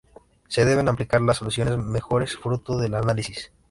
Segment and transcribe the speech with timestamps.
[0.47, 3.51] Se deben aplicar las soluciones mejores fruto del análisis.